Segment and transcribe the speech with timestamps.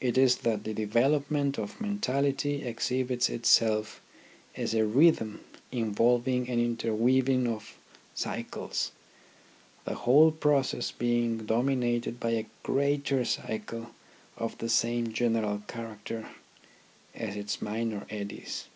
[0.00, 4.00] It is that the development of mentality exhibits itself
[4.56, 7.76] as a rhythm involving an interweaving of
[8.14, 8.92] cycles,
[9.84, 13.90] the whole process being dominated by a greater cycle
[14.38, 16.30] of the same general character
[17.14, 18.68] as its minor eddies.